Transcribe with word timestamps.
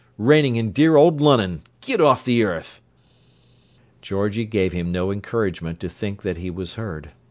Raining 0.17 0.55
in 0.55 0.71
dear 0.71 0.95
ole 0.95 1.11
Lunnon! 1.15 1.61
Git 1.79 2.01
off 2.01 2.25
the 2.25 2.43
earth!" 2.43 2.81
Georgie 4.01 4.45
gave 4.45 4.73
him 4.73 4.91
no 4.91 5.11
encouragement 5.11 5.79
to 5.79 5.89
think 5.89 6.23
that 6.23 6.37
he 6.37 6.49
was 6.49 6.73
heard. 6.73 7.11